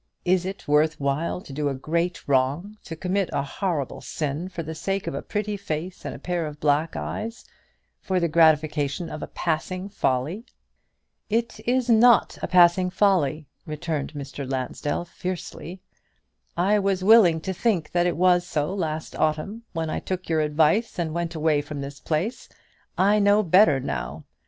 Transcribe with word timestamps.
Is 0.25 0.47
it 0.47 0.67
worth 0.67 0.99
while 0.99 1.41
to 1.41 1.53
do 1.53 1.69
a 1.69 1.75
great 1.75 2.27
wrong, 2.27 2.75
to 2.85 2.95
commit 2.95 3.29
a 3.33 3.47
terrible 3.59 4.01
sin, 4.01 4.49
for 4.49 4.63
the 4.63 4.73
sake 4.73 5.05
of 5.05 5.13
a 5.13 5.21
pretty 5.21 5.55
face 5.55 6.05
and 6.05 6.15
a 6.15 6.17
pair 6.17 6.47
of 6.47 6.59
black 6.59 6.95
eyes 6.95 7.45
for 7.99 8.19
the 8.19 8.27
gratification 8.27 9.11
of 9.11 9.21
a 9.21 9.27
passing 9.27 9.89
folly?" 9.89 10.43
"It 11.29 11.59
is 11.67 11.87
not 11.87 12.39
a 12.41 12.47
passing 12.47 12.89
folly," 12.89 13.45
returned 13.67 14.13
Mr. 14.13 14.49
Lansdell, 14.51 15.05
fiercely. 15.05 15.81
"I 16.57 16.79
was 16.79 17.03
willing 17.03 17.39
to 17.41 17.53
think 17.53 17.91
that 17.91 18.07
it 18.07 18.17
was 18.17 18.43
so 18.43 18.73
last 18.73 19.15
autumn, 19.15 19.65
when 19.73 19.91
I 19.91 19.99
took 19.99 20.27
your 20.27 20.41
advice 20.41 20.97
and 20.97 21.13
went 21.13 21.35
away 21.35 21.61
from 21.61 21.79
this 21.81 21.99
place. 21.99 22.49
I 22.97 23.19
know 23.19 23.43
better 23.43 23.79
now. 23.79 24.23